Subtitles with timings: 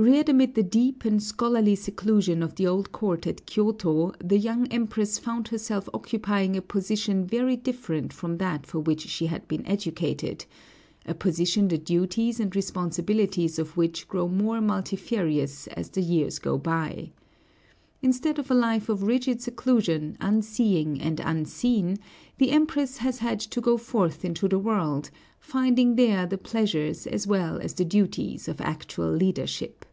[0.00, 4.68] Reared amid the deep and scholarly seclusion of the old court at Kyōto, the young
[4.68, 9.66] Empress found herself occupying a position very different from that for which she had been
[9.66, 10.44] educated,
[11.04, 16.56] a position the duties and responsibilities of which grow more multifarious as the years go
[16.56, 17.10] by.
[18.00, 21.98] Instead of a life of rigid seclusion, unseeing and unseen,
[22.36, 25.10] the Empress has had to go forth into the world,
[25.40, 29.84] finding there the pleasures as well as the duties of actual leadership.